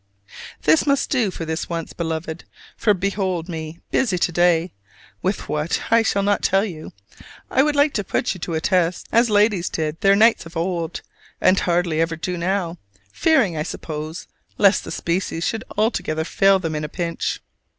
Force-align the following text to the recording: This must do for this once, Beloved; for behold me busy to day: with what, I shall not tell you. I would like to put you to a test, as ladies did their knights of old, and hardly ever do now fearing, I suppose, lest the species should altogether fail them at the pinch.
This 0.63 0.87
must 0.87 1.11
do 1.11 1.29
for 1.29 1.45
this 1.45 1.69
once, 1.69 1.93
Beloved; 1.93 2.43
for 2.75 2.95
behold 2.95 3.47
me 3.47 3.81
busy 3.91 4.17
to 4.17 4.31
day: 4.31 4.71
with 5.21 5.47
what, 5.47 5.79
I 5.91 6.01
shall 6.01 6.23
not 6.23 6.41
tell 6.41 6.65
you. 6.65 6.91
I 7.51 7.61
would 7.61 7.75
like 7.75 7.93
to 7.93 8.03
put 8.03 8.33
you 8.33 8.39
to 8.39 8.55
a 8.55 8.61
test, 8.61 9.05
as 9.11 9.29
ladies 9.29 9.69
did 9.69 10.01
their 10.01 10.15
knights 10.15 10.47
of 10.47 10.57
old, 10.57 11.03
and 11.39 11.59
hardly 11.59 12.01
ever 12.01 12.15
do 12.15 12.35
now 12.35 12.79
fearing, 13.13 13.55
I 13.55 13.61
suppose, 13.61 14.25
lest 14.57 14.85
the 14.85 14.91
species 14.91 15.43
should 15.45 15.63
altogether 15.77 16.23
fail 16.23 16.57
them 16.57 16.75
at 16.75 16.81
the 16.81 16.89
pinch. 16.89 17.39